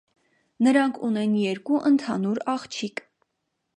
Նրանք 0.67 0.97
ունեն 1.09 1.35
երկու 1.41 1.81
ընդհանուր 1.91 2.43
աղջիկ։ 2.55 3.05